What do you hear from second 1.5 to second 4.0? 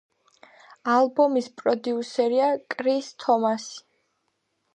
პროდიუსერია კრის თომასი.